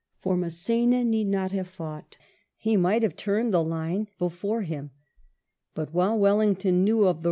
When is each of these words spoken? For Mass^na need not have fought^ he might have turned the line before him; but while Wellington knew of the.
For 0.17 0.35
Mass^na 0.35 1.05
need 1.05 1.27
not 1.27 1.51
have 1.51 1.69
fought^ 1.71 2.15
he 2.57 2.75
might 2.75 3.03
have 3.03 3.15
turned 3.15 3.53
the 3.53 3.63
line 3.63 4.07
before 4.17 4.63
him; 4.63 4.89
but 5.75 5.93
while 5.93 6.17
Wellington 6.17 6.83
knew 6.83 7.05
of 7.05 7.19
the. 7.19 7.19